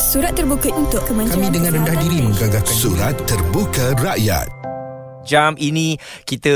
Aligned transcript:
Surat 0.00 0.32
terbuka 0.32 0.72
untuk 0.72 1.04
kemanjuan 1.04 1.52
Kami 1.52 1.60
dengan 1.60 1.70
rendah 1.76 1.96
diri 2.00 2.24
menggagalkan 2.24 2.72
Surat 2.72 3.12
terbuka 3.28 3.92
rakyat. 4.00 4.48
Jam 5.30 5.54
ini 5.62 5.94
kita 6.26 6.50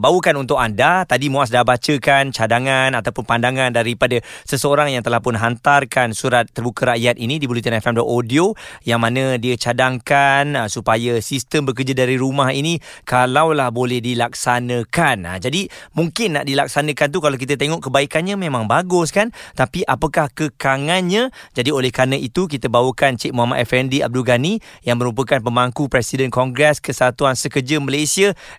bawakan 0.00 0.40
untuk 0.40 0.56
anda. 0.56 1.04
Tadi 1.04 1.28
Muaz 1.28 1.52
dah 1.52 1.68
bacakan 1.68 2.32
cadangan 2.32 2.96
ataupun 2.96 3.28
pandangan 3.28 3.68
daripada 3.68 4.24
seseorang 4.48 4.88
yang 4.88 5.04
telah 5.04 5.20
pun 5.20 5.36
hantarkan 5.36 6.16
surat 6.16 6.48
terbuka 6.48 6.96
rakyat 6.96 7.20
ini 7.20 7.36
di 7.36 7.44
Bulletin 7.44 7.76
FM 7.76 8.00
Audio 8.00 8.56
yang 8.88 9.04
mana 9.04 9.36
dia 9.36 9.52
cadangkan 9.60 10.56
uh, 10.56 10.68
supaya 10.72 11.20
sistem 11.20 11.68
bekerja 11.68 11.92
dari 11.92 12.16
rumah 12.16 12.56
ini 12.56 12.80
kalaulah 13.04 13.68
boleh 13.68 14.00
dilaksanakan. 14.00 15.16
Ha, 15.28 15.36
jadi 15.36 15.68
mungkin 15.92 16.40
nak 16.40 16.48
dilaksanakan 16.48 17.12
tu 17.12 17.20
kalau 17.20 17.36
kita 17.36 17.60
tengok 17.60 17.84
kebaikannya 17.84 18.40
memang 18.40 18.64
bagus 18.64 19.12
kan 19.12 19.28
tapi 19.52 19.84
apakah 19.84 20.32
kekangannya? 20.32 21.28
Jadi 21.52 21.68
oleh 21.68 21.92
kerana 21.92 22.16
itu 22.16 22.48
kita 22.48 22.72
bawakan 22.72 23.20
Cik 23.20 23.36
Muhammad 23.36 23.60
Effendi 23.60 24.00
Abdul 24.00 24.24
Ghani 24.24 24.56
yang 24.88 24.96
merupakan 24.96 25.36
pemangku 25.44 25.92
Presiden 25.92 26.32
Kongres 26.32 26.80
Kesatuan 26.80 27.36
Sekerja 27.36 27.76
Malaysia 27.76 28.05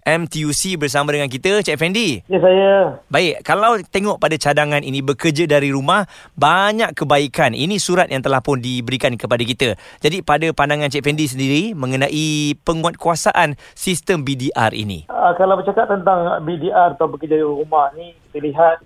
MTUC 0.03 0.75
bersama 0.77 1.15
dengan 1.15 1.31
kita 1.31 1.63
Cik 1.63 1.79
Effendi. 1.79 2.21
Ya 2.27 2.37
saya. 2.37 3.01
Baik, 3.07 3.41
kalau 3.41 3.79
tengok 3.81 4.20
pada 4.20 4.35
cadangan 4.35 4.83
ini 4.83 4.99
bekerja 5.01 5.47
dari 5.47 5.71
rumah 5.71 6.05
banyak 6.35 6.93
kebaikan. 6.93 7.55
Ini 7.55 7.79
surat 7.79 8.11
yang 8.11 8.21
telah 8.21 8.43
pun 8.43 8.59
diberikan 8.59 9.15
kepada 9.15 9.41
kita. 9.41 9.79
Jadi 10.03 10.21
pada 10.21 10.51
pandangan 10.51 10.91
Cik 10.91 11.01
Effendi 11.01 11.25
sendiri 11.25 11.61
mengenai 11.73 12.59
penguatkuasaan 12.61 13.55
sistem 13.73 14.21
BDR 14.27 14.75
ini. 14.75 15.07
Uh, 15.07 15.33
kalau 15.39 15.57
bercakap 15.57 15.87
tentang 15.87 16.43
BDR 16.43 16.93
atau 16.93 17.07
bekerja 17.07 17.39
dari 17.39 17.48
rumah 17.48 17.89
ni 17.95 18.13
kita 18.29 18.43
lihat 18.43 18.77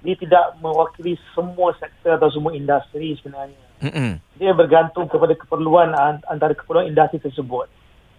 dia 0.00 0.16
tidak 0.16 0.56
mewakili 0.64 1.16
semua 1.36 1.76
sektor 1.76 2.16
atau 2.16 2.28
semua 2.32 2.56
industri 2.56 3.16
sebenarnya. 3.20 3.64
Mm-mm. 3.80 4.20
Dia 4.36 4.52
bergantung 4.52 5.08
kepada 5.08 5.36
keperluan 5.36 5.92
an- 5.92 6.24
antara 6.28 6.56
keperluan 6.56 6.88
industri 6.88 7.20
tersebut. 7.20 7.68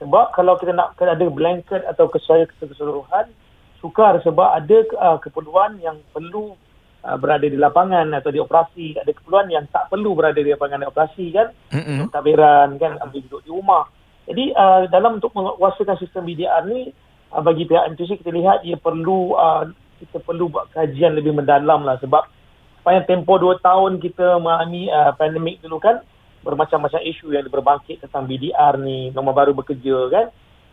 Sebab 0.02 0.34
kalau 0.34 0.58
kita 0.58 0.74
nak 0.74 0.98
ada 0.98 1.26
blanket 1.30 1.86
atau 1.86 2.10
kesesuaian 2.10 2.50
keseluruhan, 2.58 3.30
sukar 3.78 4.18
sebab 4.26 4.58
ada 4.58 4.78
uh, 4.98 5.18
keperluan 5.22 5.78
yang 5.78 6.02
perlu 6.10 6.58
uh, 7.06 7.18
berada 7.22 7.46
di 7.46 7.54
lapangan 7.54 8.10
atau 8.18 8.34
di 8.34 8.42
operasi, 8.42 8.98
ada 8.98 9.14
keperluan 9.14 9.54
yang 9.54 9.70
tak 9.70 9.94
perlu 9.94 10.18
berada 10.18 10.42
di 10.42 10.50
lapangan 10.50 10.82
dan 10.82 10.90
operasi 10.90 11.26
kan. 11.30 11.54
Mm-mm. 11.70 12.10
takbiran 12.10 12.82
kan 12.82 12.98
ambil 12.98 13.22
duduk 13.30 13.42
di 13.46 13.50
rumah. 13.54 13.86
Jadi 14.26 14.46
uh, 14.58 14.90
dalam 14.90 15.22
untuk 15.22 15.38
menguasakan 15.38 15.98
sistem 16.02 16.26
BDR 16.26 16.66
ni 16.66 16.90
uh, 17.34 17.42
bagi 17.46 17.70
pihak 17.70 17.94
MTC 17.94 18.26
kita 18.26 18.34
lihat 18.34 18.66
ia 18.66 18.82
perlu 18.82 19.38
uh, 19.38 19.70
kita 20.02 20.18
perlu 20.26 20.50
buat 20.50 20.74
kajian 20.74 21.14
lebih 21.14 21.38
mendalam 21.38 21.86
lah 21.86 22.02
sebab 22.02 22.26
sepanjang 22.82 23.06
tempoh 23.06 23.38
2 23.38 23.62
tahun 23.62 24.02
kita 24.02 24.42
mengalami 24.42 24.90
uh, 24.90 25.14
pandemik 25.14 25.62
dulu 25.62 25.78
kan 25.78 26.02
bermacam-macam 26.42 27.02
isu 27.06 27.34
yang 27.34 27.46
berbangkit 27.48 28.02
tentang 28.02 28.26
BDR 28.26 28.78
ni 28.82 29.14
nombor 29.14 29.34
baru 29.38 29.54
bekerja 29.54 30.10
kan. 30.10 30.28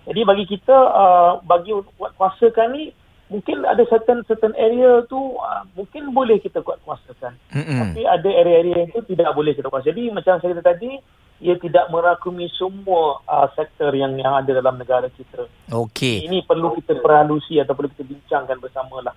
Jadi 0.08 0.20
bagi 0.24 0.44
kita 0.48 0.72
uh, 0.72 1.32
bagi 1.44 1.76
kuat 2.00 2.16
kuasakan 2.16 2.72
ni 2.72 2.90
mungkin 3.28 3.60
ada 3.68 3.84
certain 3.84 4.24
certain 4.24 4.56
area 4.56 5.04
tu 5.04 5.36
uh, 5.36 5.62
mungkin 5.76 6.16
boleh 6.16 6.40
kita 6.40 6.64
kuat 6.64 6.80
kuasakan. 6.82 7.36
Mm-mm. 7.52 7.78
Tapi 7.92 8.02
ada 8.08 8.28
area-area 8.32 8.84
yang 8.84 8.90
itu 8.90 9.04
tidak 9.12 9.36
boleh 9.36 9.52
kita 9.52 9.68
kuasai. 9.68 9.92
Jadi 9.92 10.02
macam 10.08 10.40
saya 10.40 10.56
kata 10.56 10.64
tadi, 10.64 10.96
ia 11.44 11.54
tidak 11.60 11.92
merakumi 11.92 12.48
semua 12.56 13.20
uh, 13.28 13.48
sektor 13.52 13.92
yang 13.92 14.16
yang 14.16 14.32
ada 14.32 14.56
dalam 14.56 14.80
negara 14.80 15.12
kita. 15.12 15.44
Okey. 15.68 16.24
Ini 16.24 16.48
perlu 16.48 16.72
kita 16.80 16.98
perhalusi 17.04 17.60
atau 17.60 17.76
perlu 17.76 17.92
kita 17.92 18.08
bincangkan 18.08 18.56
bersamalah. 18.58 19.14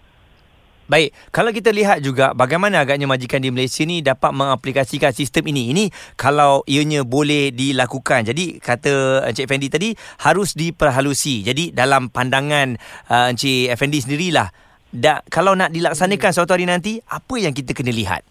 Baik, 0.91 1.15
kalau 1.31 1.55
kita 1.55 1.71
lihat 1.71 2.03
juga 2.03 2.35
bagaimana 2.35 2.83
agaknya 2.83 3.07
majikan 3.07 3.39
di 3.39 3.47
Malaysia 3.47 3.87
ni 3.87 4.03
dapat 4.03 4.35
mengaplikasikan 4.35 5.15
sistem 5.15 5.47
ini. 5.47 5.71
Ini 5.71 5.83
kalau 6.19 6.67
ianya 6.67 7.07
boleh 7.07 7.55
dilakukan. 7.55 8.27
Jadi 8.27 8.59
kata 8.59 9.23
Encik 9.23 9.47
Effendi 9.47 9.71
tadi 9.71 9.95
harus 10.19 10.51
diperhalusi. 10.51 11.47
Jadi 11.47 11.71
dalam 11.71 12.11
pandangan 12.11 12.75
uh, 13.07 13.31
Encik 13.31 13.71
Effendi 13.71 14.03
sendirilah 14.03 14.51
da, 14.91 15.23
kalau 15.31 15.55
nak 15.55 15.71
dilaksanakan 15.71 16.31
suatu 16.35 16.51
hari 16.59 16.67
nanti 16.67 16.99
apa 17.07 17.39
yang 17.39 17.55
kita 17.55 17.71
kena 17.71 17.95
lihat? 17.95 18.27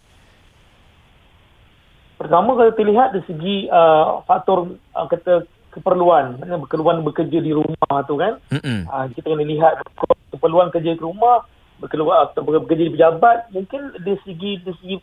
Pertama 2.21 2.53
kalau 2.53 2.69
kita 2.77 2.85
lihat 2.85 3.17
dari 3.17 3.25
segi 3.25 3.55
uh, 3.73 4.21
faktor 4.29 4.77
uh, 4.93 5.09
kata 5.09 5.49
keperluan, 5.73 6.37
keperluan 6.69 7.01
bekerja 7.01 7.41
di 7.41 7.57
rumah 7.57 8.05
tu 8.05 8.21
kan. 8.21 8.37
Mm-mm. 8.53 8.85
Uh, 8.85 9.09
kita 9.17 9.33
kena 9.33 9.49
lihat 9.49 9.81
keperluan 10.29 10.69
kerja 10.69 10.93
di 10.93 11.01
rumah, 11.01 11.41
bekerja 11.81 12.29
atau 12.29 12.41
bekerja 12.45 12.85
di 12.85 12.93
pejabat, 12.93 13.49
mungkin 13.49 13.97
dari 13.97 14.17
segi 14.21 14.61
dari 14.61 14.77
segi 14.77 14.97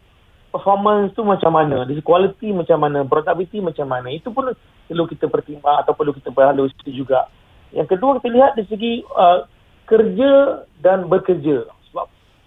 performance 0.54 1.12
tu 1.12 1.26
macam 1.26 1.52
mana, 1.52 1.82
dari 1.84 1.98
segi 1.98 2.06
quality 2.06 2.48
macam 2.54 2.78
mana, 2.78 3.02
productivity 3.04 3.58
macam 3.58 3.86
mana. 3.90 4.08
Itu 4.14 4.30
pun 4.30 4.54
perlu 4.86 5.04
kita 5.10 5.26
pertimbang 5.26 5.82
atau 5.82 5.92
perlu 5.92 6.14
kita 6.14 6.30
berhalusi 6.30 6.90
juga. 6.94 7.26
Yang 7.74 7.98
kedua 7.98 8.16
kita 8.22 8.28
lihat 8.32 8.50
dari 8.56 8.68
segi 8.70 8.92
uh, 9.12 9.44
kerja 9.84 10.64
dan 10.80 11.10
bekerja. 11.10 11.68
Sebab 11.90 12.06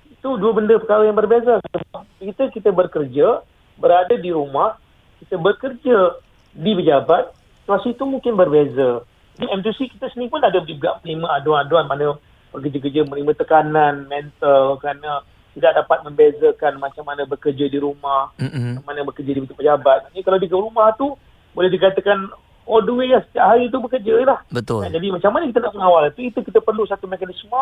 itu 0.09 0.30
dua 0.40 0.52
benda 0.56 0.80
perkara 0.80 1.06
yang 1.06 1.20
berbeza. 1.20 1.62
Sebab 1.62 2.08
kita 2.24 2.50
kita 2.50 2.70
bekerja, 2.74 3.44
berada 3.78 4.16
di 4.18 4.31
rumah, 4.34 4.80
kita 5.22 5.38
bekerja 5.38 6.18
di 6.58 6.72
pejabat, 6.74 7.36
situasi 7.64 7.94
itu 7.94 8.03
mungkin 8.08 8.34
berbeza. 8.40 9.06
Di 9.38 9.46
M2C 9.47 9.94
kita 9.97 10.12
sendiri 10.12 10.34
pun 10.34 10.41
ada 10.44 10.59
juga 10.66 11.00
menerima 11.02 11.28
aduan-aduan 11.41 11.86
mana 11.88 12.18
pekerja-kerja 12.51 13.07
menerima 13.07 13.34
tekanan 13.39 14.06
mental 14.12 14.78
kerana 14.78 15.23
tidak 15.51 15.84
dapat 15.84 16.00
membezakan 16.07 16.79
macam 16.79 17.03
mana 17.03 17.28
bekerja 17.28 17.67
di 17.67 17.75
rumah, 17.75 18.31
Mm-mm. 18.39 18.79
macam 18.79 18.85
mana 18.88 19.00
bekerja 19.03 19.31
di 19.35 19.44
pejabat. 19.44 20.07
Jadi 20.12 20.23
kalau 20.23 20.39
di 20.39 20.47
rumah 20.47 20.95
tu 20.95 21.11
boleh 21.51 21.67
dikatakan 21.67 22.31
all 22.63 22.84
the 22.88 22.94
way 22.95 23.11
lah, 23.11 23.19
setiap 23.28 23.45
hari 23.51 23.67
tu 23.67 23.84
bekerja 23.84 24.13
lah. 24.23 24.40
Betul. 24.47 24.88
Jadi 24.88 25.07
macam 25.11 25.31
mana 25.35 25.51
kita 25.51 25.59
nak 25.59 25.75
mengawal 25.75 26.07
itu? 26.07 26.31
Itu 26.31 26.40
kita 26.40 26.63
perlu 26.63 26.88
satu 26.88 27.03
mekanisme 27.07 27.61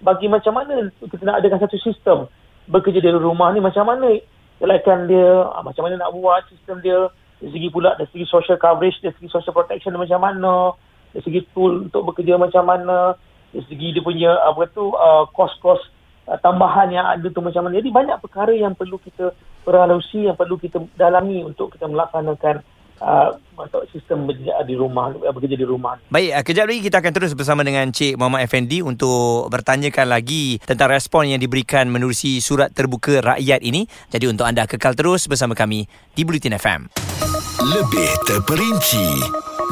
bagi 0.00 0.28
macam 0.28 0.56
mana 0.56 0.88
kita 0.96 1.24
nak 1.24 1.40
adakan 1.44 1.60
satu 1.60 1.76
sistem 1.80 2.18
bekerja 2.68 3.00
dari 3.04 3.20
rumah 3.20 3.52
ni 3.52 3.60
macam 3.60 3.84
mana 3.84 4.16
kelayakan 4.56 5.04
dia, 5.04 5.44
ah, 5.52 5.60
macam 5.60 5.84
mana 5.84 6.00
nak 6.00 6.16
buat 6.16 6.40
sistem 6.48 6.80
dia, 6.80 7.12
dari 7.36 7.52
segi 7.52 7.68
pula 7.68 7.92
dari 8.00 8.08
segi 8.12 8.24
social 8.24 8.56
coverage, 8.56 8.96
dari 9.04 9.12
segi 9.20 9.28
social 9.28 9.52
protection 9.52 9.92
macam 10.00 10.24
mana, 10.24 10.72
dari 11.12 11.22
segi 11.24 11.40
tool 11.52 11.84
untuk 11.84 12.08
bekerja 12.08 12.40
macam 12.40 12.64
mana, 12.64 13.12
dari 13.52 13.64
segi 13.68 13.88
dia 13.94 14.02
punya 14.02 14.30
apa 14.42 14.66
tu 14.70 14.90
uh, 14.92 15.24
kos-kos 15.30 15.80
uh, 16.26 16.38
tambahan 16.42 16.90
yang 16.90 17.06
ada 17.06 17.26
tu 17.30 17.40
macam 17.40 17.66
mana. 17.66 17.78
Jadi 17.78 17.90
banyak 17.90 18.18
perkara 18.22 18.52
yang 18.52 18.74
perlu 18.74 18.98
kita 19.00 19.32
perhalusi, 19.66 20.30
yang 20.30 20.38
perlu 20.38 20.58
kita 20.58 20.82
dalami 20.94 21.42
untuk 21.42 21.74
kita 21.74 21.90
melaksanakan 21.90 22.62
uh, 23.00 23.34
untuk 23.56 23.88
sistem 23.90 24.28
bekerja 24.28 24.62
di 24.64 24.74
rumah, 24.76 25.12
bekerja 25.12 25.56
di 25.56 25.66
rumah. 25.66 25.98
Baik, 26.12 26.30
uh, 26.36 26.42
kejap 26.44 26.64
lagi 26.68 26.80
kita 26.84 26.96
akan 27.00 27.12
terus 27.12 27.32
bersama 27.32 27.62
dengan 27.66 27.88
Cik 27.90 28.20
Muhammad 28.20 28.46
Effendi 28.46 28.84
untuk 28.84 29.48
bertanyakan 29.48 30.06
lagi 30.12 30.60
tentang 30.62 30.92
respon 30.92 31.32
yang 31.32 31.40
diberikan 31.40 31.88
menerusi 31.88 32.38
surat 32.38 32.72
terbuka 32.72 33.22
rakyat 33.24 33.60
ini. 33.64 33.88
Jadi 34.12 34.24
untuk 34.28 34.44
anda 34.46 34.68
kekal 34.68 34.94
terus 34.94 35.26
bersama 35.26 35.56
kami 35.56 35.88
di 36.14 36.22
Bulletin 36.22 36.56
FM. 36.56 36.80
Lebih 37.66 38.10
terperinci 38.28 39.06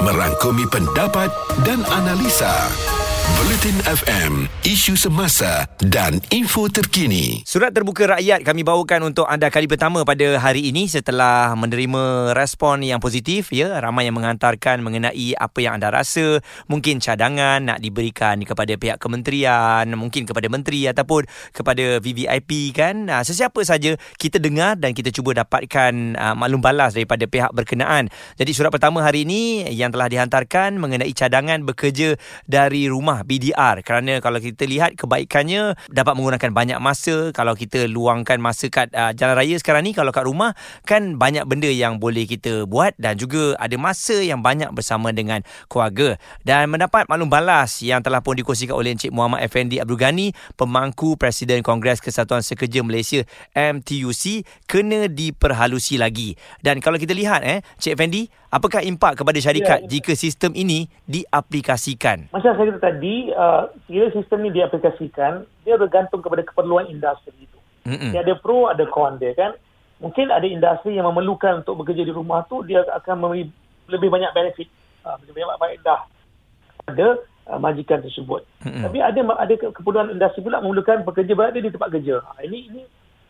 merangkumi 0.03 0.67
pendapat 0.67 1.31
dan 1.63 1.85
analisa. 1.87 2.94
Bulletin 3.25 3.81
FM, 3.89 4.33
isu 4.69 5.01
semasa 5.01 5.65
dan 5.81 6.21
info 6.29 6.69
terkini. 6.69 7.41
Surat 7.49 7.73
terbuka 7.73 8.05
rakyat 8.05 8.45
kami 8.45 8.61
bawakan 8.61 9.09
untuk 9.09 9.25
anda 9.25 9.49
kali 9.49 9.65
pertama 9.65 10.05
pada 10.05 10.37
hari 10.37 10.69
ini 10.69 10.85
setelah 10.93 11.57
menerima 11.57 12.37
respon 12.37 12.85
yang 12.85 13.01
positif 13.01 13.49
ya 13.49 13.81
ramai 13.81 14.05
yang 14.05 14.21
menghantarkan 14.21 14.85
mengenai 14.85 15.33
apa 15.41 15.57
yang 15.65 15.81
anda 15.81 15.89
rasa 15.89 16.45
mungkin 16.69 17.01
cadangan 17.01 17.65
nak 17.65 17.81
diberikan 17.81 18.45
kepada 18.45 18.77
pihak 18.77 19.01
kementerian 19.01 19.89
mungkin 19.97 20.29
kepada 20.29 20.45
menteri 20.53 20.85
ataupun 20.93 21.25
kepada 21.57 22.05
VVIP 22.05 22.77
kan 22.77 23.09
sesiapa 23.25 23.65
saja 23.65 23.97
kita 24.21 24.37
dengar 24.37 24.77
dan 24.77 24.93
kita 24.93 25.09
cuba 25.09 25.33
dapatkan 25.41 26.21
uh, 26.21 26.37
maklum 26.37 26.61
balas 26.61 26.93
daripada 26.93 27.25
pihak 27.25 27.57
berkenaan 27.57 28.13
jadi 28.37 28.53
surat 28.53 28.69
pertama 28.69 29.01
hari 29.01 29.25
ini 29.25 29.65
yang 29.73 29.89
telah 29.89 30.13
dihantarkan 30.13 30.77
mengenai 30.77 31.17
cadangan 31.17 31.65
bekerja 31.65 32.21
dari 32.45 32.85
rumah 32.93 33.14
BDR 33.23 33.85
kerana 33.87 34.19
kalau 34.19 34.43
kita 34.43 34.67
lihat 34.67 34.99
kebaikannya 34.99 35.77
dapat 35.93 36.13
menggunakan 36.17 36.51
banyak 36.51 36.79
masa. 36.81 37.31
Kalau 37.31 37.53
kita 37.55 37.85
luangkan 37.87 38.41
masa 38.41 38.73
kat 38.73 38.89
uh, 38.97 39.13
jalan 39.13 39.37
raya 39.37 39.55
sekarang 39.61 39.85
ni 39.85 39.93
kalau 39.93 40.11
kat 40.11 40.25
rumah 40.25 40.57
kan 40.89 41.21
banyak 41.21 41.45
benda 41.45 41.69
yang 41.69 42.01
boleh 42.01 42.25
kita 42.25 42.65
buat 42.65 42.97
dan 42.97 43.21
juga 43.21 43.53
ada 43.61 43.77
masa 43.77 44.25
yang 44.25 44.41
banyak 44.41 44.73
bersama 44.73 45.13
dengan 45.13 45.45
keluarga. 45.69 46.17
Dan 46.41 46.73
mendapat 46.73 47.05
maklum 47.07 47.29
balas 47.29 47.85
yang 47.85 48.01
telah 48.01 48.25
pun 48.25 48.35
dikongsikan 48.35 48.73
oleh 48.73 48.97
Encik 48.97 49.13
Muhammad 49.13 49.45
Effendi 49.45 49.77
Abdul 49.79 50.01
Ghani 50.01 50.33
pemangku 50.57 51.21
Presiden 51.21 51.61
Kongres 51.61 52.01
Kesatuan 52.01 52.41
Sekerja 52.41 52.81
Malaysia 52.81 53.21
MTUC 53.53 54.49
kena 54.65 55.13
diperhalusi 55.13 56.01
lagi. 56.01 56.33
Dan 56.65 56.81
kalau 56.81 56.97
kita 56.97 57.13
lihat 57.13 57.45
eh 57.45 57.61
Encik 57.77 58.01
Effendi 58.01 58.33
apakah 58.49 58.81
impak 58.87 59.19
kepada 59.21 59.37
syarikat 59.43 59.63
Ya, 59.65 59.81
ya. 59.81 59.91
jika 59.99 60.13
sistem 60.15 60.55
ini 60.55 60.87
diaplikasikan? 61.11 62.31
Macam 62.31 62.55
saya 62.55 62.71
kata 62.71 62.81
tadi, 62.95 63.04
uh, 63.35 63.73
kira 63.91 64.13
sistem 64.15 64.47
ni 64.47 64.51
diaplikasikan, 64.55 65.49
dia 65.67 65.75
bergantung 65.75 66.23
kepada 66.23 66.43
keperluan 66.47 66.87
industri 66.87 67.35
itu. 67.37 67.59
Dia 68.13 68.25
ada 68.25 68.35
pro, 68.39 68.73
ada 68.73 68.85
con 68.89 69.21
dia 69.21 69.37
kan. 69.37 69.53
mungkin 70.03 70.29
ada 70.29 70.45
industri 70.45 70.99
yang 70.99 71.07
memerlukan 71.07 71.63
untuk 71.63 71.81
bekerja 71.81 72.03
di 72.03 72.13
rumah 72.13 72.43
tu 72.51 72.61
dia 72.67 72.83
akan 72.83 73.15
memberi 73.25 73.49
lebih 73.89 74.13
banyak 74.13 74.33
benefit, 74.37 74.69
uh, 75.07 75.17
lebih 75.23 75.45
banyak 75.45 75.61
faedah 75.61 76.01
pada 76.85 77.07
uh, 77.49 77.59
majikan 77.61 78.05
tersebut. 78.05 78.43
Mm-hmm. 78.65 78.83
Tapi 78.85 78.99
ada 79.01 79.21
ada 79.39 79.55
keperluan 79.55 80.13
industri 80.13 80.41
pula 80.43 80.61
memerlukan 80.61 81.07
pekerja 81.09 81.33
berada 81.33 81.59
di 81.61 81.71
tempat 81.71 81.89
kerja. 81.89 82.21
Ha, 82.21 82.43
ini 82.45 82.59
ini 82.69 82.83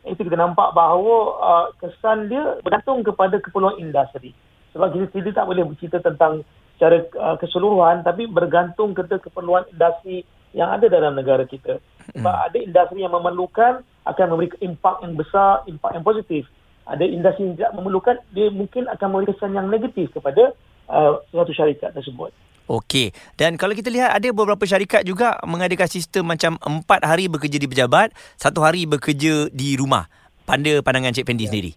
itu 0.04 0.20
kita 0.20 0.36
nampak 0.36 0.72
bahawa 0.72 1.16
uh, 1.40 1.66
kesan 1.80 2.26
dia 2.26 2.58
bergantung 2.64 3.06
kepada 3.06 3.36
keperluan 3.38 3.78
industri. 3.78 4.32
Sebab 4.74 4.90
kita 4.90 5.06
tidak 5.14 5.34
tak 5.38 5.46
boleh 5.46 5.62
bercerita 5.62 5.98
tentang 6.02 6.42
secara 6.74 7.06
uh, 7.16 7.36
keseluruhan 7.38 8.02
tapi 8.02 8.26
bergantung 8.26 8.92
kepada 8.92 9.22
keperluan 9.22 9.64
industri 9.70 10.26
yang 10.54 10.70
ada 10.70 10.86
dalam 10.86 11.18
negara 11.18 11.42
kita. 11.46 11.82
Sebab 12.14 12.34
hmm. 12.34 12.46
ada 12.50 12.58
industri 12.58 12.98
yang 13.02 13.14
memerlukan 13.14 13.82
akan 14.04 14.26
memberi 14.30 14.54
impak 14.62 15.02
yang 15.02 15.14
besar, 15.18 15.64
impak 15.66 15.90
yang 15.96 16.04
positif. 16.04 16.42
Ada 16.84 17.04
industri 17.08 17.48
yang 17.48 17.56
tidak 17.56 17.72
memerlukan, 17.74 18.16
dia 18.36 18.52
mungkin 18.52 18.86
akan 18.86 19.06
memberi 19.08 19.32
kesan 19.32 19.56
yang 19.56 19.66
negatif 19.72 20.12
kepada 20.12 20.52
uh, 20.92 21.18
suatu 21.32 21.50
syarikat 21.50 21.96
tersebut. 21.96 22.30
Okey. 22.64 23.12
Dan 23.36 23.60
kalau 23.60 23.76
kita 23.76 23.92
lihat 23.92 24.16
ada 24.16 24.28
beberapa 24.32 24.64
syarikat 24.64 25.04
juga 25.04 25.36
mengadakan 25.44 25.84
sistem 25.84 26.32
macam 26.32 26.56
empat 26.64 27.04
hari 27.04 27.28
bekerja 27.28 27.60
di 27.60 27.68
pejabat, 27.68 28.12
satu 28.40 28.64
hari 28.64 28.88
bekerja 28.88 29.52
di 29.52 29.76
rumah. 29.76 30.08
Panda 30.44 30.80
pandangan 30.80 31.12
Cik 31.12 31.28
Pendi 31.28 31.44
ya. 31.44 31.50
sendiri. 31.52 31.72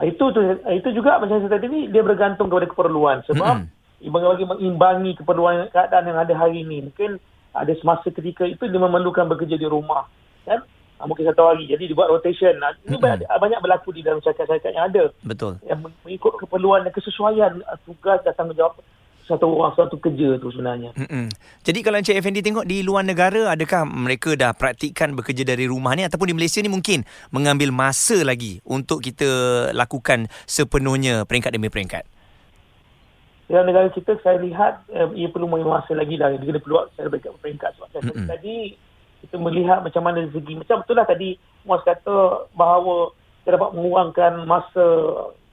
Ah, 0.00 0.08
itu 0.08 0.24
tu, 0.32 0.40
itu 0.72 0.88
juga 0.96 1.20
macam 1.20 1.36
saya 1.36 1.52
tadi 1.52 1.68
ni 1.68 1.80
dia 1.92 2.00
bergantung 2.00 2.48
kepada 2.48 2.68
keperluan. 2.68 3.20
Sebab 3.28 3.68
mm-hmm. 3.68 4.08
bagi 4.08 4.44
mengimbangi 4.48 5.12
keperluan 5.20 5.68
keadaan 5.68 6.08
yang 6.08 6.18
ada 6.18 6.32
hari 6.32 6.64
ini 6.64 6.88
mungkin 6.88 7.20
ada 7.52 7.72
semasa 7.76 8.08
ketika 8.08 8.48
itu 8.48 8.64
dia 8.64 8.80
memerlukan 8.80 9.28
bekerja 9.28 9.60
di 9.60 9.68
rumah 9.68 10.08
kan? 10.48 10.64
Ha, 10.96 11.04
mungkin 11.04 11.28
satu 11.28 11.44
hari. 11.44 11.68
Jadi 11.68 11.92
dibuat 11.92 12.08
rotation. 12.08 12.56
Ini 12.56 12.96
mm-hmm. 12.96 13.02
banyak, 13.04 13.28
banyak 13.28 13.60
berlaku 13.60 13.92
di 13.92 14.00
dalam 14.00 14.24
syarikat-syarikat 14.24 14.72
yang 14.72 14.86
ada. 14.88 15.04
Betul. 15.20 15.60
Yang 15.66 15.92
mengikut 16.06 16.40
keperluan 16.40 16.88
dan 16.88 16.92
kesesuaian 16.96 17.52
ah, 17.68 17.76
tugas 17.84 18.24
dan 18.24 18.32
tanggungjawab 18.32 18.80
satu 19.26 19.46
orang 19.48 19.74
satu 19.78 19.96
kerja 20.02 20.38
tu 20.42 20.50
sebenarnya. 20.50 20.90
Mm-mm. 20.98 21.30
Jadi 21.62 21.78
kalau 21.80 21.98
Encik 22.02 22.18
Effendi 22.18 22.42
tengok 22.42 22.66
di 22.66 22.82
luar 22.82 23.06
negara 23.06 23.54
adakah 23.54 23.86
mereka 23.86 24.34
dah 24.34 24.50
praktikkan 24.52 25.14
bekerja 25.14 25.46
dari 25.46 25.70
rumah 25.70 25.94
ni 25.94 26.02
ataupun 26.02 26.30
di 26.30 26.36
Malaysia 26.36 26.58
ni 26.58 26.70
mungkin 26.70 27.06
mengambil 27.30 27.70
masa 27.70 28.18
lagi 28.26 28.58
untuk 28.66 29.02
kita 29.04 29.70
lakukan 29.72 30.26
sepenuhnya 30.44 31.22
peringkat 31.28 31.54
demi 31.54 31.70
peringkat? 31.70 32.04
dalam 33.52 33.68
negara 33.68 33.92
kita 33.92 34.16
saya 34.24 34.40
lihat 34.40 34.80
um, 34.96 35.12
ia 35.12 35.28
perlu 35.28 35.44
masa 35.44 35.92
lagi 35.92 36.16
lah 36.16 36.32
dia 36.32 36.56
perlu 36.56 36.88
secara 36.96 37.12
berkat 37.12 37.36
peringkat 37.36 37.76
sebab 37.76 38.00
mm-hmm. 38.00 38.24
tadi 38.24 38.80
kita 39.20 39.36
melihat 39.36 39.84
macam 39.84 40.02
mana 40.08 40.24
dari 40.24 40.32
segi 40.32 40.56
macam 40.56 40.80
betul 40.80 40.96
lah 40.96 41.04
tadi 41.04 41.36
Muaz 41.68 41.84
kata 41.84 42.48
bahawa 42.56 43.12
kita 43.44 43.60
dapat 43.60 43.70
mengurangkan 43.76 44.32
masa 44.48 44.86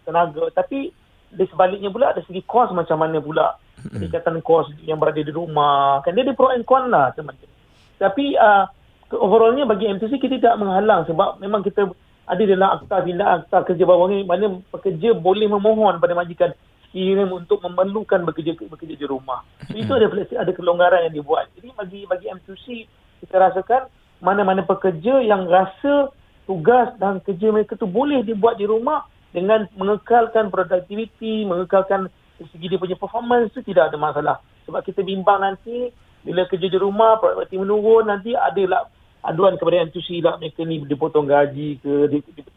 tenaga 0.08 0.48
tapi 0.56 0.96
di 1.30 1.46
sebaliknya 1.50 1.94
pula 1.94 2.14
ada 2.14 2.22
segi 2.26 2.42
kos 2.46 2.74
macam 2.74 2.98
mana 3.00 3.22
pula. 3.22 3.56
Peningkatan 3.80 4.44
kos 4.44 4.68
yang 4.84 5.00
berada 5.00 5.24
di 5.24 5.32
rumah. 5.32 6.04
Kan 6.04 6.18
dia 6.18 6.28
ada 6.28 6.36
pro 6.36 6.52
and 6.52 6.68
con 6.68 6.92
lah 6.92 7.16
teman-teman 7.16 7.60
tapi 8.00 8.40
uh, 8.40 8.66
overallnya 9.12 9.68
bagi 9.68 9.92
MTC 9.92 10.18
kita 10.18 10.40
tidak 10.40 10.56
menghalang 10.58 11.04
sebab 11.06 11.38
memang 11.44 11.62
kita 11.62 11.92
ada 12.26 12.44
dalam 12.48 12.70
akta 12.80 13.04
tindak 13.04 13.30
akta 13.44 13.58
kerja 13.68 13.84
bawah 13.84 14.08
ni. 14.08 14.24
Mana 14.24 14.64
pekerja 14.72 15.12
boleh 15.14 15.52
memohon 15.52 16.00
pada 16.00 16.16
majikan 16.16 16.56
kirim 16.90 17.30
untuk 17.30 17.62
memerlukan 17.62 18.24
bekerja 18.26 18.56
bekerja 18.56 18.96
di 18.96 19.06
rumah. 19.06 19.46
So, 19.68 19.78
itu 19.78 19.92
ada 19.92 20.08
ada 20.10 20.52
kelonggaran 20.56 21.06
yang 21.12 21.22
dibuat. 21.22 21.52
Jadi 21.60 21.70
bagi 21.76 22.00
bagi 22.08 22.26
M2C 22.32 22.66
kita 23.28 23.36
rasakan 23.36 23.92
mana-mana 24.24 24.64
pekerja 24.64 25.20
yang 25.22 25.46
rasa 25.46 26.10
tugas 26.48 26.96
dan 26.98 27.22
kerja 27.22 27.54
mereka 27.54 27.78
tu 27.78 27.86
boleh 27.86 28.26
dibuat 28.26 28.58
di 28.58 28.66
rumah 28.66 29.06
dengan 29.30 29.70
mengekalkan 29.78 30.50
produktiviti, 30.50 31.46
mengekalkan 31.46 32.10
segi 32.40 32.66
dia 32.72 32.80
punya 32.80 32.96
performance 32.96 33.52
tu 33.54 33.62
tidak 33.62 33.94
ada 33.94 33.98
masalah. 34.00 34.38
Sebab 34.66 34.82
kita 34.86 35.04
bimbang 35.04 35.44
nanti 35.44 35.92
bila 36.24 36.48
kerja 36.48 36.68
di 36.68 36.80
rumah 36.80 37.20
produktiviti 37.20 37.62
menurun 37.62 38.10
nanti 38.12 38.32
adalah 38.36 38.88
aduan 39.28 39.60
kepada 39.60 39.84
M2C 39.92 40.24
lah 40.24 40.40
mereka 40.40 40.64
ni 40.64 40.80
dipotong 40.84 41.28
gaji 41.28 41.80
ke 41.84 42.08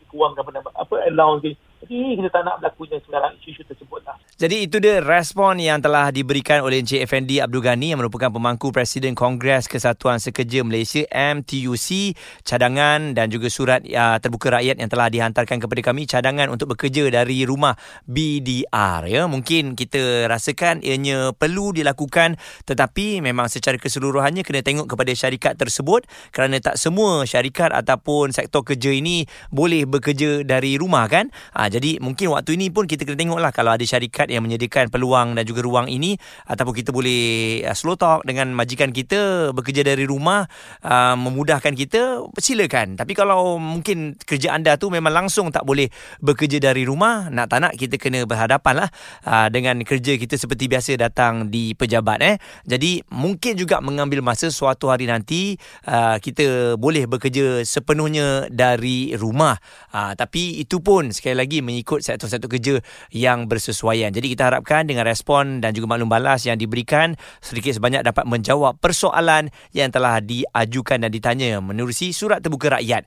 dikurangkan 0.06 0.62
apa 0.62 0.94
allowance 1.10 1.42
ke 1.42 1.50
ini 1.90 2.14
kita 2.18 2.28
tak 2.30 2.42
nak 2.46 2.62
berlakunya 2.62 2.98
sekarang 3.02 3.34
isu-isu 3.42 3.62
tersebut 3.66 4.00
lah. 4.06 4.14
Jadi 4.38 4.66
itu 4.66 4.82
dia 4.82 4.98
respon 4.98 5.58
yang 5.62 5.78
telah 5.78 6.10
diberikan 6.10 6.66
oleh 6.66 6.82
Encik 6.82 6.98
Effendi 6.98 7.38
Abdul 7.38 7.62
Ghani 7.62 7.94
yang 7.94 8.02
merupakan 8.02 8.30
pemangku 8.30 8.74
Presiden 8.74 9.14
Kongres 9.14 9.70
Kesatuan 9.70 10.18
Sekerja 10.18 10.66
Malaysia 10.66 11.06
MTUC 11.10 12.18
cadangan 12.42 13.14
dan 13.14 13.30
juga 13.30 13.46
surat 13.50 13.86
uh, 13.86 14.18
terbuka 14.18 14.58
rakyat 14.58 14.82
yang 14.82 14.90
telah 14.90 15.08
dihantarkan 15.08 15.62
kepada 15.62 15.80
kami 15.80 16.10
cadangan 16.10 16.50
untuk 16.50 16.74
bekerja 16.74 17.06
dari 17.08 17.46
rumah 17.46 17.78
BDR 18.04 19.06
ya 19.06 19.30
mungkin 19.30 19.78
kita 19.78 20.26
rasakan 20.26 20.82
ianya 20.82 21.30
perlu 21.32 21.70
dilakukan 21.70 22.36
tetapi 22.66 23.22
memang 23.22 23.46
secara 23.46 23.78
keseluruhannya 23.78 24.42
kena 24.42 24.60
tengok 24.60 24.90
kepada 24.90 25.12
syarikat 25.14 25.54
tersebut 25.56 26.04
kerana 26.34 26.58
tak 26.58 26.76
semua 26.76 27.24
syarikat 27.24 27.70
ataupun 27.70 28.34
sektor 28.34 28.66
kerja 28.66 28.90
ini 28.90 29.24
boleh 29.54 29.86
bekerja 29.86 30.42
dari 30.42 30.76
rumah 30.76 31.06
kan 31.06 31.30
ha, 31.54 31.71
jadi 31.72 31.96
mungkin 32.04 32.36
waktu 32.36 32.60
ini 32.60 32.68
pun 32.68 32.84
kita 32.84 33.08
kena 33.08 33.16
tengoklah 33.16 33.48
kalau 33.48 33.72
ada 33.72 33.80
syarikat 33.80 34.28
yang 34.28 34.44
menyediakan 34.44 34.92
peluang 34.92 35.32
dan 35.32 35.48
juga 35.48 35.64
ruang 35.64 35.88
ini 35.88 36.20
ataupun 36.44 36.76
kita 36.76 36.92
boleh 36.92 37.64
uh, 37.64 37.72
slow 37.72 37.96
talk 37.96 38.28
dengan 38.28 38.52
majikan 38.52 38.92
kita 38.92 39.50
bekerja 39.56 39.80
dari 39.80 40.04
rumah 40.04 40.44
uh, 40.84 41.16
memudahkan 41.16 41.72
kita 41.72 42.20
silakan. 42.36 43.00
Tapi 43.00 43.16
kalau 43.16 43.56
mungkin 43.56 44.20
kerja 44.20 44.52
anda 44.52 44.76
tu 44.76 44.92
memang 44.92 45.24
langsung 45.24 45.48
tak 45.48 45.64
boleh 45.64 45.88
bekerja 46.20 46.60
dari 46.60 46.84
rumah, 46.84 47.32
nak 47.32 47.48
tak 47.48 47.64
nak 47.64 47.72
kita 47.80 47.96
kena 47.96 48.28
berhadapan 48.28 48.84
lah 48.84 48.88
uh, 49.24 49.48
dengan 49.48 49.80
kerja 49.80 50.20
kita 50.20 50.36
seperti 50.36 50.68
biasa 50.68 51.00
datang 51.00 51.48
di 51.48 51.72
pejabat 51.72 52.18
eh. 52.20 52.36
Jadi 52.68 53.00
mungkin 53.08 53.56
juga 53.56 53.80
mengambil 53.80 54.20
masa 54.20 54.52
suatu 54.52 54.92
hari 54.92 55.08
nanti 55.08 55.56
uh, 55.88 56.20
kita 56.20 56.76
boleh 56.76 57.08
bekerja 57.08 57.64
sepenuhnya 57.64 58.52
dari 58.52 59.16
rumah. 59.16 59.56
Uh, 59.88 60.12
tapi 60.12 60.60
itu 60.60 60.82
pun 60.84 61.08
sekali 61.14 61.38
lagi 61.38 61.61
mengikut 61.62 62.02
sektor-sektor 62.02 62.50
kerja 62.50 62.82
yang 63.14 63.46
bersesuaian. 63.46 64.10
Jadi 64.10 64.34
kita 64.34 64.50
harapkan 64.50 64.84
dengan 64.84 65.06
respon 65.06 65.62
dan 65.62 65.72
juga 65.72 65.94
maklum 65.94 66.10
balas 66.10 66.44
yang 66.44 66.58
diberikan 66.58 67.14
sedikit 67.38 67.78
sebanyak 67.78 68.02
dapat 68.02 68.26
menjawab 68.26 68.76
persoalan 68.82 69.48
yang 69.70 69.88
telah 69.94 70.18
diajukan 70.18 71.06
dan 71.06 71.10
ditanya 71.14 71.62
menerusi 71.62 72.10
surat 72.10 72.42
terbuka 72.42 72.76
rakyat. 72.76 73.06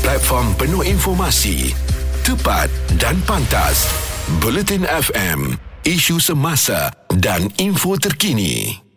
Platform 0.00 0.58
penuh 0.58 0.82
informasi, 0.82 1.70
tepat 2.26 2.66
dan 2.98 3.20
pantas. 3.28 3.86
Bulletin 4.42 4.82
FM, 4.88 5.54
isu 5.86 6.18
semasa 6.18 6.90
dan 7.14 7.46
info 7.62 7.94
terkini. 7.94 8.89